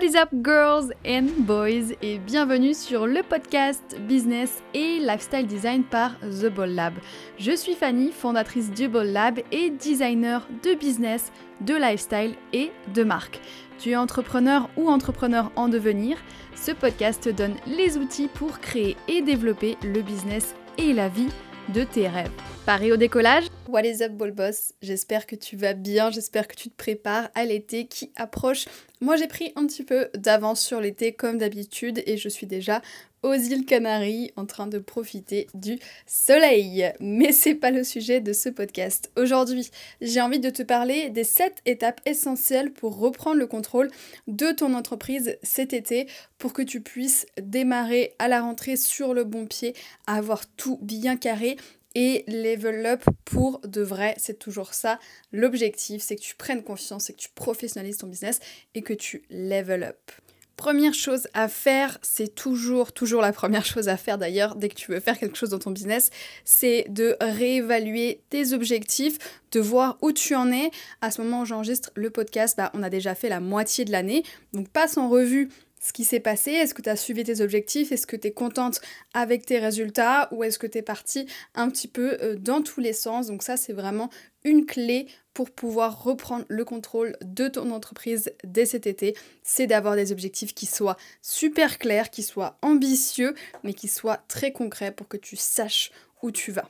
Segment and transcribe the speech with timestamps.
[0.00, 1.92] What is up girls and boys?
[2.00, 6.94] Et bienvenue sur le podcast Business et Lifestyle Design par The Ball Lab.
[7.38, 13.04] Je suis Fanny, fondatrice du Ball Lab et designer de business, de lifestyle et de
[13.04, 13.42] marque.
[13.78, 16.16] Tu es entrepreneur ou entrepreneur en devenir,
[16.54, 21.28] ce podcast te donne les outils pour créer et développer le business et la vie
[21.74, 22.32] de tes rêves.
[22.64, 23.49] Paris au décollage?
[23.70, 24.72] What is up, Ball Boss?
[24.82, 28.64] J'espère que tu vas bien, j'espère que tu te prépares à l'été qui approche.
[29.00, 32.82] Moi, j'ai pris un petit peu d'avance sur l'été comme d'habitude et je suis déjà
[33.22, 36.90] aux îles Canaries en train de profiter du soleil.
[36.98, 39.12] Mais c'est pas le sujet de ce podcast.
[39.16, 43.90] Aujourd'hui, j'ai envie de te parler des 7 étapes essentielles pour reprendre le contrôle
[44.26, 46.08] de ton entreprise cet été
[46.38, 49.74] pour que tu puisses démarrer à la rentrée sur le bon pied,
[50.08, 51.56] avoir tout bien carré
[51.94, 54.14] et level up pour de vrai.
[54.18, 54.98] C'est toujours ça.
[55.32, 58.40] L'objectif, c'est que tu prennes confiance, c'est que tu professionnalises ton business
[58.74, 60.12] et que tu level up.
[60.60, 64.74] Première chose à faire, c'est toujours, toujours la première chose à faire d'ailleurs dès que
[64.74, 66.10] tu veux faire quelque chose dans ton business,
[66.44, 69.16] c'est de réévaluer tes objectifs,
[69.52, 70.70] de voir où tu en es.
[71.00, 73.90] À ce moment où j'enregistre le podcast, bah, on a déjà fait la moitié de
[73.90, 74.22] l'année.
[74.52, 75.48] Donc passe en revue
[75.80, 78.32] ce qui s'est passé Est-ce que tu as suivi tes objectifs Est-ce que tu es
[78.32, 78.80] contente
[79.14, 82.80] avec tes résultats Ou est-ce que tu es partie un petit peu euh, dans tous
[82.80, 84.10] les sens Donc ça, c'est vraiment
[84.44, 89.16] une clé pour pouvoir reprendre le contrôle de ton entreprise dès cet été.
[89.42, 94.52] C'est d'avoir des objectifs qui soient super clairs, qui soient ambitieux, mais qui soient très
[94.52, 95.90] concrets pour que tu saches
[96.22, 96.68] où tu vas.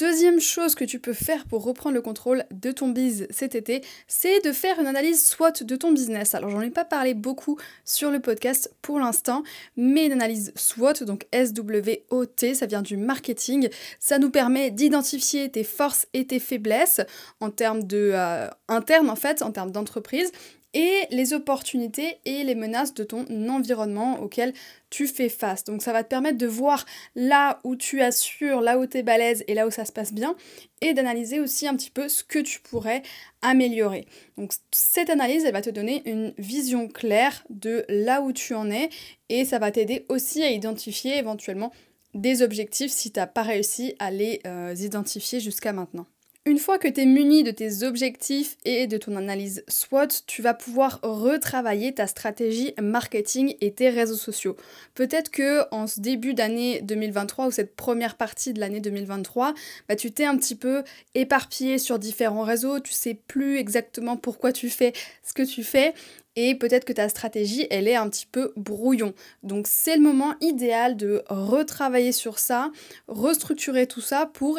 [0.00, 3.82] Deuxième chose que tu peux faire pour reprendre le contrôle de ton biz cet été,
[4.08, 6.34] c'est de faire une analyse SWOT de ton business.
[6.34, 9.42] Alors j'en ai pas parlé beaucoup sur le podcast pour l'instant,
[9.76, 15.64] mais une analyse SWOT, donc S-W-O-T, ça vient du marketing, ça nous permet d'identifier tes
[15.64, 17.02] forces et tes faiblesses
[17.40, 20.32] en termes de euh, en fait, en termes d'entreprise,
[20.74, 24.52] et les opportunités et les menaces de ton environnement auquel
[24.88, 25.64] tu fais face.
[25.64, 29.02] Donc ça va te permettre de voir là où tu assures, là où tu es
[29.02, 30.36] balèze et là où ça se passe bien
[30.80, 33.02] et d'analyser aussi un petit peu ce que tu pourrais
[33.42, 34.06] améliorer.
[34.36, 38.70] Donc cette analyse, elle va te donner une vision claire de là où tu en
[38.70, 38.90] es
[39.28, 41.72] et ça va t'aider aussi à identifier éventuellement
[42.14, 46.06] des objectifs si tu n'as pas réussi à les euh, identifier jusqu'à maintenant.
[46.46, 50.40] Une fois que tu es muni de tes objectifs et de ton analyse SWOT, tu
[50.40, 54.56] vas pouvoir retravailler ta stratégie marketing et tes réseaux sociaux.
[54.94, 59.52] Peut-être que en ce début d'année 2023 ou cette première partie de l'année 2023,
[59.86, 60.82] bah, tu t'es un petit peu
[61.14, 65.92] éparpillé sur différents réseaux, tu sais plus exactement pourquoi tu fais ce que tu fais
[66.36, 69.14] et peut-être que ta stratégie, elle est un petit peu brouillon.
[69.42, 72.70] Donc c'est le moment idéal de retravailler sur ça,
[73.08, 74.58] restructurer tout ça pour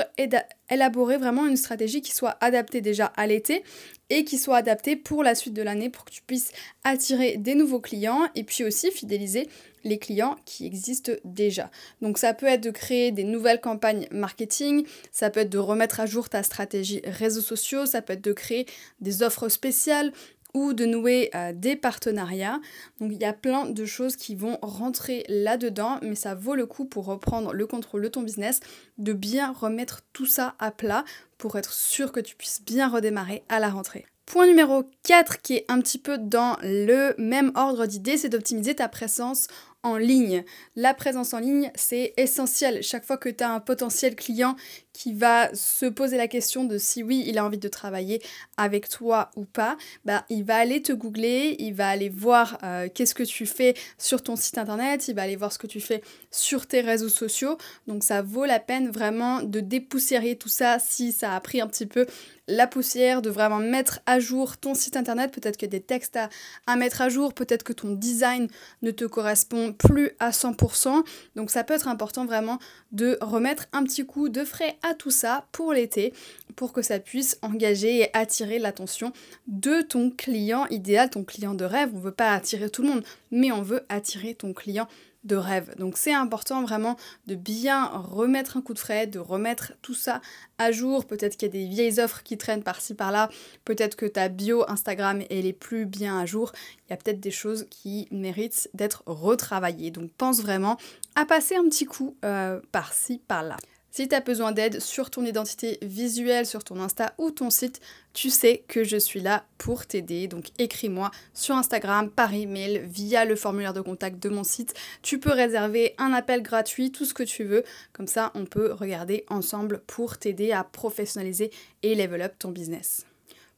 [0.70, 3.64] élaborer vraiment une stratégie qui soit adaptée déjà à l'été
[4.10, 6.52] et qui soit adaptée pour la suite de l'année pour que tu puisses
[6.84, 9.48] attirer des nouveaux clients et puis aussi fidéliser
[9.84, 11.72] les clients qui existent déjà.
[12.02, 16.00] Donc ça peut être de créer des nouvelles campagnes marketing, ça peut être de remettre
[16.00, 18.66] à jour ta stratégie réseaux sociaux, ça peut être de créer
[19.00, 20.12] des offres spéciales
[20.54, 22.60] ou de nouer euh, des partenariats.
[23.00, 26.66] Donc il y a plein de choses qui vont rentrer là-dedans, mais ça vaut le
[26.66, 28.60] coup pour reprendre le contrôle de ton business,
[28.98, 31.04] de bien remettre tout ça à plat
[31.38, 34.06] pour être sûr que tu puisses bien redémarrer à la rentrée.
[34.26, 38.76] Point numéro 4 qui est un petit peu dans le même ordre d'idée, c'est d'optimiser
[38.76, 39.48] ta présence
[39.84, 40.44] en ligne.
[40.76, 42.84] La présence en ligne, c'est essentiel.
[42.84, 44.56] Chaque fois que tu as un potentiel client
[44.94, 48.22] qui va se poser la question de si oui, il a envie de travailler
[48.58, 52.90] avec toi ou pas, bah, il va aller te googler, il va aller voir euh,
[52.94, 55.80] qu'est-ce que tu fais sur ton site internet, il va aller voir ce que tu
[55.80, 57.58] fais sur tes réseaux sociaux.
[57.88, 61.68] Donc ça vaut la peine vraiment de dépoussiérer tout ça si ça a pris un
[61.68, 62.06] petit peu
[62.52, 65.32] la poussière, de vraiment mettre à jour ton site internet.
[65.32, 66.30] Peut-être a des textes à,
[66.68, 68.48] à mettre à jour, peut-être que ton design
[68.82, 71.04] ne te correspond plus à 100%.
[71.36, 72.60] Donc ça peut être important vraiment
[72.92, 76.14] de remettre un petit coup de frais à tout ça pour l'été,
[76.56, 79.14] pour que ça puisse engager et attirer l'attention
[79.48, 81.90] de ton client idéal, ton client de rêve.
[81.94, 84.88] On ne veut pas attirer tout le monde, mais on veut attirer ton client
[85.24, 85.76] de rêve.
[85.78, 86.98] Donc c'est important vraiment
[87.28, 90.22] de bien remettre un coup de frais, de remettre tout ça
[90.58, 91.06] à jour.
[91.06, 93.30] Peut-être qu'il y a des vieilles offres qui traînent par-ci par-là.
[93.66, 96.52] Peut-être que ta bio Instagram elle est plus bien à jour.
[96.88, 99.92] Il y a peut-être des choses qui méritent d'être retravaillées.
[99.92, 100.78] Donc pense vraiment
[101.16, 103.58] à passer un petit coup euh, par-ci par-là.
[103.92, 107.82] Si tu as besoin d'aide sur ton identité visuelle, sur ton Insta ou ton site,
[108.14, 110.30] tu sais que je suis là pour t'aider.
[110.30, 114.74] Donc écris-moi sur Instagram, par email, via le formulaire de contact de mon site.
[115.02, 117.66] Tu peux réserver un appel gratuit, tout ce que tu veux.
[117.92, 121.52] Comme ça, on peut regarder ensemble pour t'aider à professionnaliser
[121.84, 123.06] et level up ton business.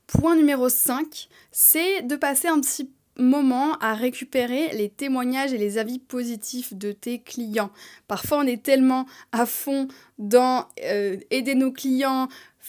[0.08, 5.78] Point numéro 5, c'est de passer un petit moment à récupérer les témoignages et les
[5.78, 7.72] avis positifs de tes clients.
[8.08, 9.88] Parfois, on est tellement à fond
[10.18, 12.28] dans euh, aider nos clients,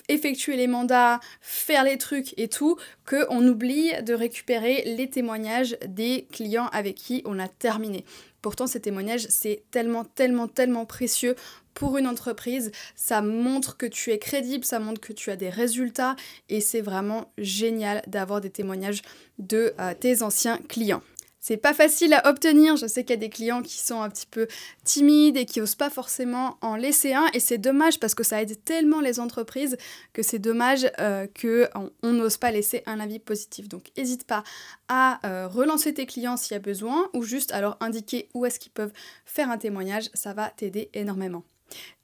[0.08, 2.76] effectuer les mandats, faire les trucs et tout,
[3.08, 8.04] qu'on oublie de récupérer les témoignages des clients avec qui on a terminé.
[8.42, 11.34] Pourtant, ces témoignages, c'est tellement, tellement, tellement précieux
[11.72, 12.72] pour une entreprise.
[12.94, 16.16] Ça montre que tu es crédible, ça montre que tu as des résultats
[16.48, 19.02] et c'est vraiment génial d'avoir des témoignages
[19.38, 21.02] de euh, tes anciens clients.
[21.46, 22.76] C'est pas facile à obtenir.
[22.76, 24.48] Je sais qu'il y a des clients qui sont un petit peu
[24.82, 27.26] timides et qui osent pas forcément en laisser un.
[27.34, 29.76] Et c'est dommage parce que ça aide tellement les entreprises
[30.14, 33.68] que c'est dommage euh, qu'on n'ose pas laisser un avis positif.
[33.68, 34.42] Donc n'hésite pas
[34.88, 38.58] à euh, relancer tes clients s'il y a besoin ou juste leur indiquer où est-ce
[38.58, 38.94] qu'ils peuvent
[39.26, 40.08] faire un témoignage.
[40.14, 41.44] Ça va t'aider énormément.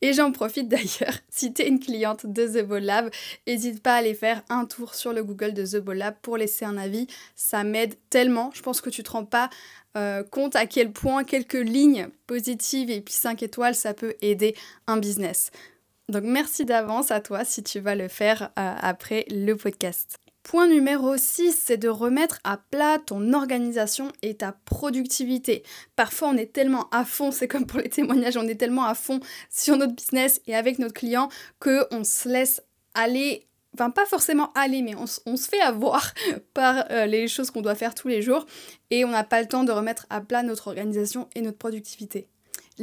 [0.02, 3.10] Et j'en profite d'ailleurs, si tu es une cliente de The Ball Lab,
[3.46, 6.36] n'hésite pas à aller faire un tour sur le Google de The Ball Lab pour
[6.36, 7.06] laisser un avis.
[7.34, 8.50] Ça m'aide tellement.
[8.54, 9.50] Je pense que tu te rends pas
[9.96, 14.54] euh, compte à quel point quelques lignes positives et puis 5 étoiles, ça peut aider
[14.86, 15.50] un business.
[16.08, 20.20] Donc merci d'avance à toi si tu vas le faire euh, après le podcast.
[20.42, 25.62] Point numéro 6, c'est de remettre à plat ton organisation et ta productivité.
[25.96, 28.94] Parfois, on est tellement à fond, c'est comme pour les témoignages, on est tellement à
[28.94, 29.20] fond
[29.50, 31.28] sur notre business et avec notre client
[31.60, 32.62] qu'on se laisse
[32.94, 36.12] aller enfin pas forcément aller, mais on, se fait avoir
[36.54, 38.46] par euh, les choses qu'on doit faire tous les jours
[38.90, 42.28] et on n'a pas le temps de remettre à plat notre organisation et notre productivité.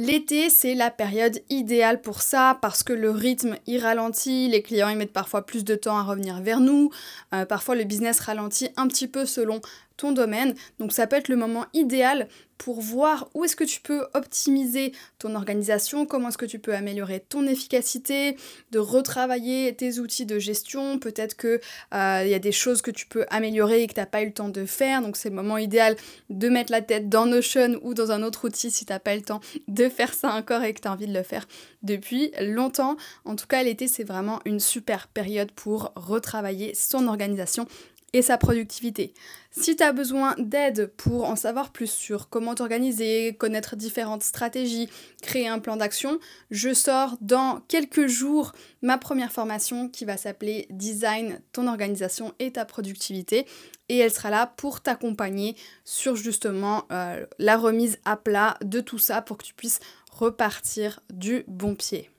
[0.00, 4.90] L'été, c'est la période idéale pour ça parce que le rythme y ralentit, les clients
[4.90, 6.90] y mettent parfois plus de temps à revenir vers nous,
[7.34, 9.60] euh, parfois le business ralentit un petit peu selon
[9.98, 10.54] ton domaine.
[10.78, 14.92] Donc ça peut être le moment idéal pour voir où est-ce que tu peux optimiser
[15.18, 18.36] ton organisation, comment est-ce que tu peux améliorer ton efficacité,
[18.72, 20.98] de retravailler tes outils de gestion.
[20.98, 21.60] Peut-être qu'il
[21.94, 24.26] euh, y a des choses que tu peux améliorer et que tu n'as pas eu
[24.26, 25.02] le temps de faire.
[25.02, 25.96] Donc c'est le moment idéal
[26.30, 29.14] de mettre la tête dans Notion ou dans un autre outil si tu n'as pas
[29.14, 31.46] le temps de faire ça encore et que tu as envie de le faire
[31.82, 32.96] depuis longtemps.
[33.24, 37.66] En tout cas, l'été, c'est vraiment une super période pour retravailler son organisation
[38.12, 39.12] et sa productivité.
[39.50, 44.88] Si tu as besoin d'aide pour en savoir plus sur comment t'organiser, connaître différentes stratégies,
[45.20, 46.18] créer un plan d'action,
[46.50, 48.52] je sors dans quelques jours
[48.82, 53.46] ma première formation qui va s'appeler Design ton organisation et ta productivité
[53.88, 58.98] et elle sera là pour t'accompagner sur justement euh, la remise à plat de tout
[58.98, 59.80] ça pour que tu puisses
[60.12, 62.10] repartir du bon pied.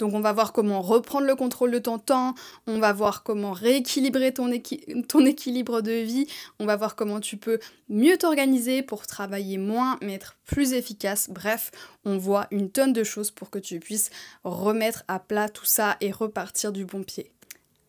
[0.00, 2.34] Donc on va voir comment reprendre le contrôle de ton temps,
[2.66, 4.50] on va voir comment rééquilibrer ton,
[5.06, 6.26] ton équilibre de vie,
[6.58, 7.58] on va voir comment tu peux
[7.90, 11.28] mieux t'organiser pour travailler moins mais être plus efficace.
[11.30, 11.70] Bref,
[12.06, 14.10] on voit une tonne de choses pour que tu puisses
[14.42, 17.30] remettre à plat tout ça et repartir du bon pied.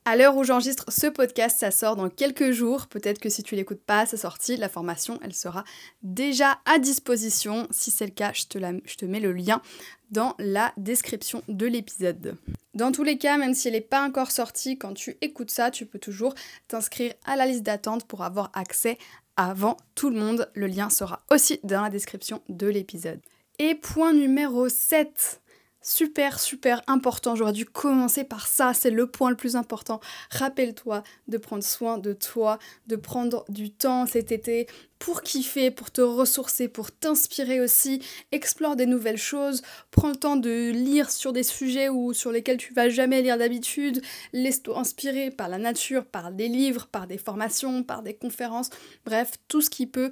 [0.03, 2.87] À l'heure où j'enregistre ce podcast, ça sort dans quelques jours.
[2.87, 5.63] Peut-être que si tu l'écoutes pas à sa sortie, la formation, elle sera
[6.01, 7.67] déjà à disposition.
[7.69, 9.61] Si c'est le cas, je te, je te mets le lien
[10.09, 12.35] dans la description de l'épisode.
[12.73, 15.69] Dans tous les cas, même si elle n'est pas encore sortie, quand tu écoutes ça,
[15.69, 16.33] tu peux toujours
[16.67, 18.97] t'inscrire à la liste d'attente pour avoir accès
[19.37, 20.49] avant tout le monde.
[20.55, 23.21] Le lien sera aussi dans la description de l'épisode.
[23.59, 25.41] Et point numéro 7,
[25.81, 27.35] super super important.
[27.35, 29.99] J'aurais dû commencer par ça, c'est le point le plus important.
[30.29, 34.67] Rappelle-toi de prendre soin de toi, de prendre du temps cet été
[34.99, 38.03] pour kiffer, pour te ressourcer, pour t'inspirer aussi.
[38.31, 42.57] Explore des nouvelles choses, prends le temps de lire sur des sujets ou sur lesquels
[42.57, 44.01] tu vas jamais lire d'habitude.
[44.31, 48.69] Laisse-toi inspirer par la nature, par des livres, par des formations, par des conférences,
[49.05, 50.11] bref, tout ce qui peut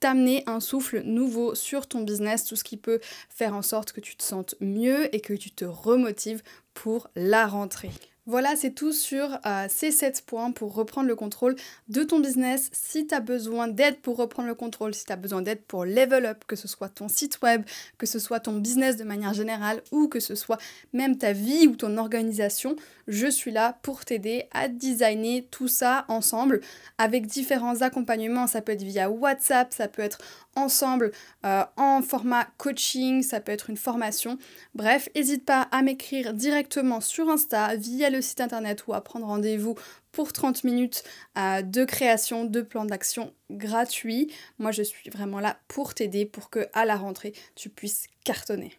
[0.00, 4.00] t'amener un souffle nouveau sur ton business, tout ce qui peut faire en sorte que
[4.00, 6.42] tu te sentes mieux et que tu te remotives
[6.74, 7.90] pour la rentrée.
[8.26, 11.56] Voilà, c'est tout sur euh, ces 7 points pour reprendre le contrôle
[11.88, 12.68] de ton business.
[12.72, 15.84] Si tu as besoin d'aide pour reprendre le contrôle, si tu as besoin d'aide pour
[15.84, 17.62] level up, que ce soit ton site web,
[17.98, 20.58] que ce soit ton business de manière générale ou que ce soit
[20.92, 22.76] même ta vie ou ton organisation,
[23.08, 26.60] je suis là pour t'aider à designer tout ça ensemble
[26.98, 28.46] avec différents accompagnements.
[28.46, 30.18] Ça peut être via WhatsApp, ça peut être
[30.56, 31.12] ensemble
[31.44, 34.38] euh, en format coaching, ça peut être une formation.
[34.74, 39.26] Bref, n'hésite pas à m'écrire directement sur Insta, via le site internet ou à prendre
[39.26, 39.76] rendez-vous
[40.12, 41.04] pour 30 minutes
[41.38, 44.32] euh, de création de plan d'action gratuit.
[44.58, 48.72] Moi, je suis vraiment là pour t'aider pour que à la rentrée, tu puisses cartonner.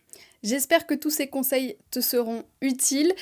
[0.44, 3.14] J'espère que tous ces conseils te seront utiles.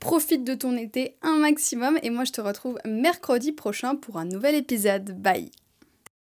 [0.00, 4.24] Profite de ton été un maximum et moi je te retrouve mercredi prochain pour un
[4.24, 5.12] nouvel épisode.
[5.22, 5.61] Bye